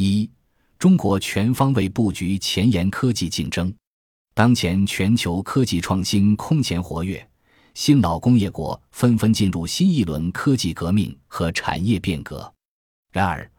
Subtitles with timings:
[0.00, 0.30] 一、
[0.78, 3.72] 中国全方位布局前沿科技竞争。
[4.32, 7.28] 当前全球科技创新空前活跃，
[7.74, 12.50] 新老工业国纷纷进入新一轮科技革命和产业变革。
[13.12, 13.50] 然而，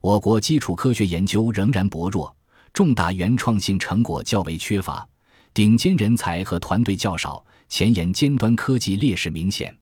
[0.00, 2.34] 我国基础科学研究仍然薄弱，
[2.72, 5.06] 重大原创性成果较为缺乏，
[5.52, 9.76] 顶尖人才和团队较少，前沿尖端科技劣势明显。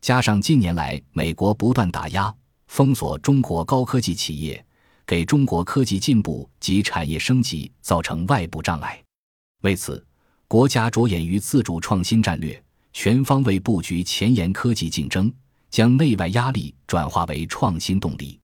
[0.00, 2.34] 加上近年来美国不断打压、
[2.66, 4.66] 封锁中国高科技企业，
[5.06, 9.02] 给中国科技进步及产业升级造成外部障碍。
[9.62, 10.04] 为此，
[10.48, 12.62] 国家着眼于自主创新战略，
[12.92, 15.32] 全方位布局前沿科技竞争，
[15.70, 18.38] 将内外压力转化为创新动力。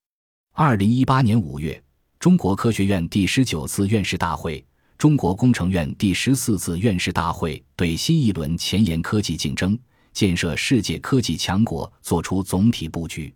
[0.54, 1.82] 二零一八年五月，
[2.18, 4.64] 中国科学院第十九次院士大会、
[4.96, 9.78] 中国工程院第十四次院士大会对新一轮前沿科技竞争。
[10.14, 13.32] 建设世界科技强国作出总体布局。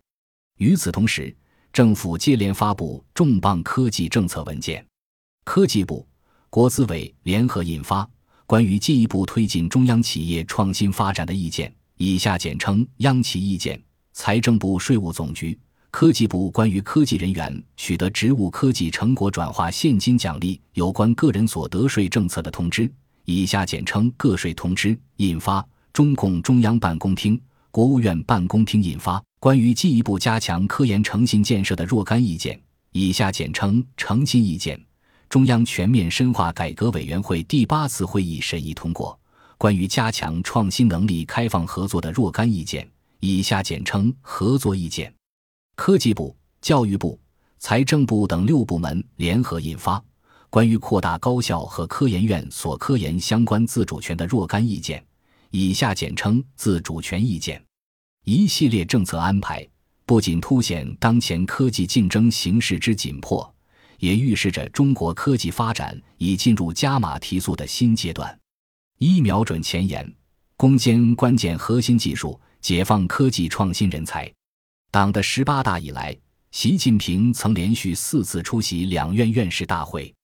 [0.59, 1.33] 与此同时，
[1.73, 4.85] 政府接连发布重磅科技政策文件。
[5.45, 6.07] 科技部、
[6.51, 8.05] 国资委联合印发
[8.47, 13.77] 《关于进一步推进中央企业创新发展的意见》（以下简称“央企意见”）；
[14.13, 15.59] 财政部、税务总局、
[15.91, 22.93] 科技部关于科技人员取得职务科技成果转化现金奖励有关个人所得税政策的通知
[23.25, 25.67] （以下简称“个税通知”）印发。
[25.93, 27.39] 中共中央办公厅、
[27.73, 32.55] 国务院办公厅印发《关于进一步加强科研诚信建设的若干意见》
[32.93, 34.79] （以下简称“诚信意见”）。
[35.31, 39.19] 中央全面深化改革委员会第八次会议审议通过
[39.57, 42.85] 《关于加强创新能力开放合作的若干意见》
[43.21, 45.11] （以下简称“合作意见”）。
[45.75, 47.19] 科技部、教育部、
[47.59, 49.99] 财政部等六部门联合印发
[50.51, 55.01] 《关于扩大高校和科研院所科研相关自主权的若干意见》。
[55.53, 57.63] 以下简称自主权意见，
[58.25, 59.69] 一系列政策安排
[60.07, 63.55] 不仅凸显当前科技竞争形势之紧迫，
[63.99, 68.37] 也预示着中国科技发展已进入加码提速的新阶段。
[68.97, 70.11] 一瞄准前沿，
[70.57, 74.33] 攻坚关键核心技术，解放科技创新人才。
[74.91, 76.17] 党的十八大以来，
[76.51, 80.15] 习近平曾连续四次出席两院院士大会。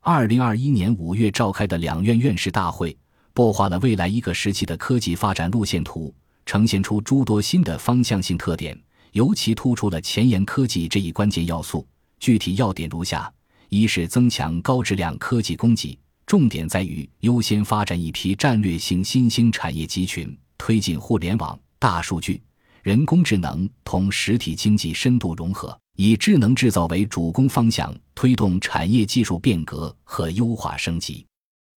[0.00, 2.98] 二零二一年五月召开的两院院士大会。
[3.34, 8.78] 擘画了未来一个时期的科技发展路线图，呈现出诸多新的方向性特点，
[9.12, 11.86] 尤其突出了前沿科技这一关键要素。
[12.20, 13.32] 具体要点如下：
[13.68, 22.40] 一是增强高质量科技供给，重点在于优先发展一批战略性新兴产业集群，推进互联网、大数据、
[22.82, 31.26] 人工智能同实体经济深度融合，以智能制造为主攻方向，推动产业技术变革和优化升级。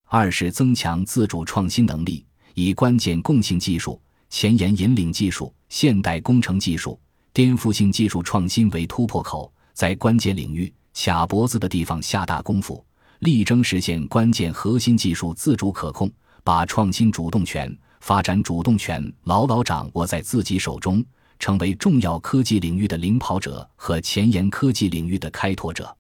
[0.06, 4.00] 二是增强自主创新能力，以关键共性技术、
[4.30, 7.00] 前沿引领技术、现代工程技术、
[7.34, 12.86] 颠覆性技术创新为突破口，在关键领域卡脖子的地方下大功夫，
[13.20, 16.10] 力争实现关键核心技术自主可控，
[16.44, 21.04] 把创新主动权、发展主动权牢牢掌握在自己手中，
[21.40, 25.94] 成为重要科技领域的领跑者和前沿科技领域的开拓者。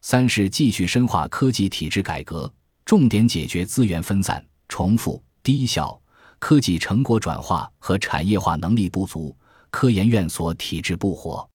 [0.00, 2.52] 三是继续深化科技体制改革。
[2.92, 5.98] 重点解决资源分散、重复、低效、
[6.38, 9.34] 科技成果转化和产业化能力不足、
[9.70, 11.48] 科研院所体制不活、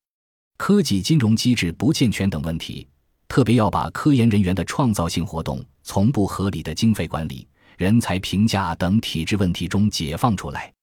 [0.57, 2.87] 科技金融机制不健全等问题，
[3.27, 7.47] 特别要把科研人员的创造性活动从不合理的经费管理、
[7.77, 10.73] 人才评价等体制问题中解放出来。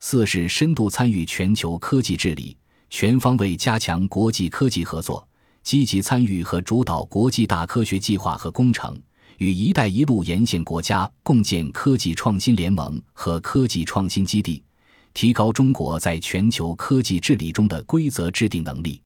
[0.00, 2.56] 四是深度参与全球科技治理，
[2.88, 5.28] 全方位加强国际科技合作，
[5.62, 8.98] 积极参与和主导国际大科学计划和工程。
[9.38, 14.62] 与“一带一路”沿线国家共建科技创新联盟和科技创新基地，
[15.14, 19.00] 提高中国在全球科技治理中的规则制定能力。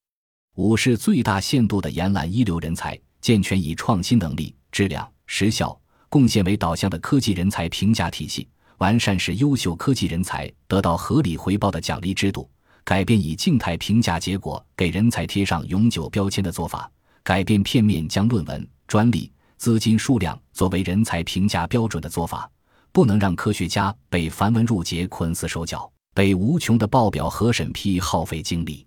[0.57, 5.79] 五是最大限度地延揽一流人才，健全以创新能力、质量、实效、
[6.09, 8.47] 贡献为导向的科技人才评价体系，
[8.79, 12.49] 完善使优秀科技人才得到合理回报的奖励制度，
[12.85, 16.91] 改变以静态评价结果给人才贴上永久标签的做法，
[17.23, 19.32] 改变片面将论文、专利。
[19.63, 22.51] 资金数量作为人才评价标准的做法，
[22.91, 28.85] 不能让科学家被繁文缛节捆死手脚，被无穷的报表和审批耗费精力。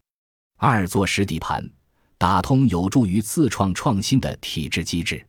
[0.58, 1.66] 二做实底盘，
[2.18, 5.26] 打通有助于自创创新的体制机制。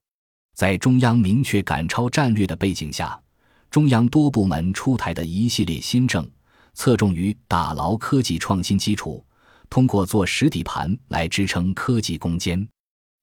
[0.56, 3.16] 在中央明确赶超战略的背景下，
[3.70, 6.28] 中央多部门出台的一系列新政，
[6.74, 9.24] 侧重于打牢科技创新基础，
[9.70, 12.68] 通过做实底盘来支撑科技攻坚。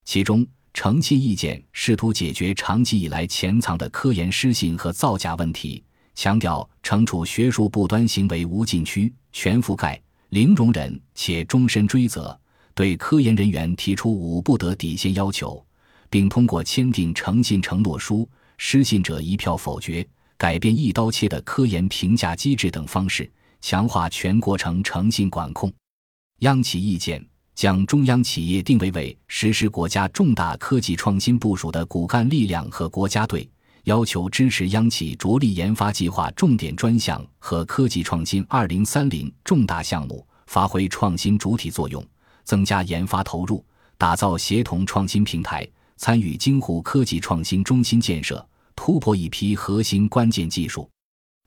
[0.06, 5.82] 其中，诚信意见试图解决长期以来潜藏的科研失信和造假问题，
[6.16, 9.98] 强调惩处学术不端行为无禁区、全覆盖、
[10.30, 12.38] 零容忍且终身追责，
[12.74, 15.64] 对科研人员提出五不得底线要求，
[16.10, 18.28] 并通过签订诚信承诺书、
[18.58, 20.06] 失信者一票否决、
[20.36, 23.30] 改变一刀切的科研评价机制等方式，
[23.60, 25.72] 强化全过程诚信管控。
[26.40, 27.24] 央企意见
[27.54, 33.48] 将中央企业定位为实施国家重大科技创新部署的骨干力量和国家队，
[33.84, 42.04] 要求支持央企着力研发计划重点专项和科技创新二零三零重大项目，发挥创新主体作用。
[42.44, 43.64] 增加研发投入，
[43.96, 45.66] 打造协同创新平台，
[45.96, 48.46] 参与京沪科技创新中心建设，
[48.76, 50.86] 突破一批核心关键技术。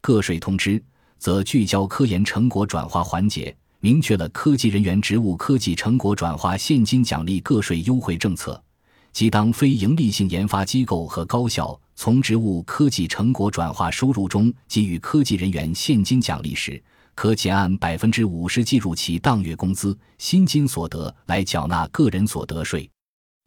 [0.01, 0.83] 个税通知
[1.19, 8.61] 则聚焦科研成果转化环节，明确了科技人员职务科技成果转化现金奖励个税优惠政策。
[9.13, 16.81] 即当非营利性研发机构和高校从职务科技成果转化收入中给予科技人员现金奖励时，
[17.15, 22.87] 可减按百分之五十计入其当月工资薪金所得来缴纳个人所得税。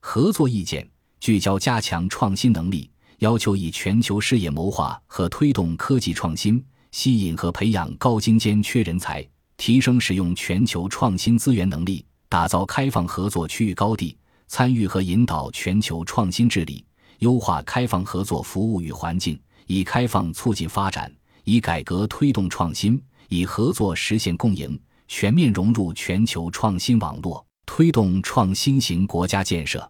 [0.00, 0.88] 合作意见
[1.20, 9.24] 聚焦加强创新能力，要求以全球视野谋划和推动科技创新，吸引和培养高精尖缺人才，
[9.60, 14.16] 提升使用全球创新资源能力，打造开放合作区域高地，
[14.48, 16.82] 参与和引导全球创新治理，
[17.18, 21.14] 优化开放合作服务与环境，以开放促进发展，
[21.44, 22.98] 以改革推动创新。
[23.28, 29.88] 以合作实现共赢，全面融入全球创新网络，推动创新型国家建设。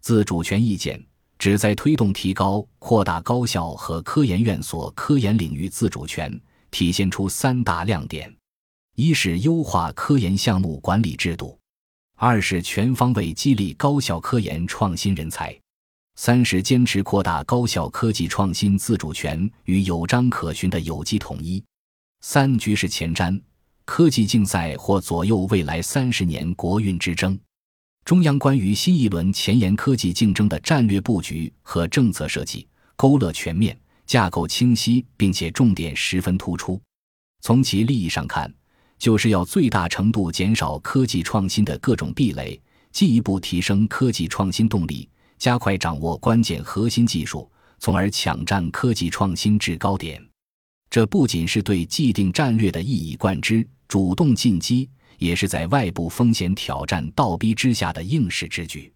[0.00, 1.00] 自主权意见
[1.38, 8.34] 旨在推动提高、扩大高校和科研院所科研领域自主权，体现出三大亮点：
[9.02, 11.58] 一是优化科研项目管理制度；
[12.14, 15.58] 二是全方位激励高校科研创新人才；
[16.14, 21.60] 三是坚持扩大高校科技创新自主权与有章可循的有机统一。
[22.20, 23.42] 三局势前瞻，
[23.84, 27.36] 科技竞赛或左右未来三十年国运之争。
[28.04, 33.76] 中央关于新一轮前沿科技竞争的战略布局和政策设计，勾勒全面、
[34.06, 36.80] 架构清晰，并且重点十分突出。
[37.40, 38.48] 从其利益上看，
[39.02, 42.56] 就是要最大程度减少科技创新的各种壁垒，
[42.92, 45.08] 进一步提升科技创新动力，
[45.38, 47.50] 加快掌握关键核心技术，
[47.80, 50.24] 从而抢占科技创新制高点。
[50.88, 54.88] 这不仅是对既定战略的一以贯之、主动进击，
[55.18, 58.92] 也是在外部风险挑战倒逼之下的应试之举。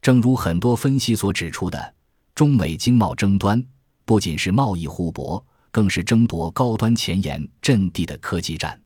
[0.00, 1.94] 正如很多分析所指出的，
[2.34, 3.62] 中美经贸争端
[4.06, 8.81] 不仅是贸易互搏，更是争夺高端前沿阵地的科技战。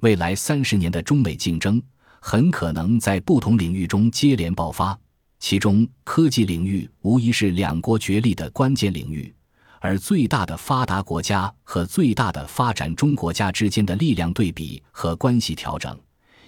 [0.00, 1.82] 未来三十年的中美竞争
[2.20, 4.98] 很可能在不同领域中接连爆发，
[5.38, 9.32] 其中科技领域无疑是两国角力的关键领域。
[9.78, 15.98] 而最大的发达国家和最大的发展中国家之间的力量对比和关系调整，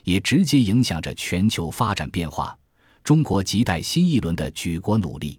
[0.05, 2.57] 也直接影响着全球发展变化。
[3.05, 5.39] 中国亟待新一轮的举国努力。